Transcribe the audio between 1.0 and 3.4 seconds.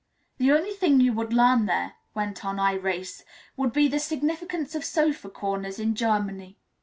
would learn there," went on Irais,